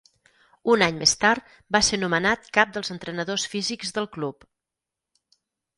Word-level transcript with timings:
Un 0.75 0.83
any 0.85 0.95
més 1.01 1.13
tard 1.25 1.51
va 1.77 1.83
ser 1.89 2.01
nomenat 2.05 2.49
cap 2.59 2.75
dels 2.79 2.93
entrenadors 2.97 3.47
físics 3.55 3.95
del 4.01 4.13
club. 4.19 4.51